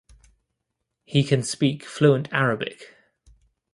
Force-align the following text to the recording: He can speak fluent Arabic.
He 1.05 1.23
can 1.23 1.43
speak 1.43 1.85
fluent 1.85 2.27
Arabic. 2.31 2.95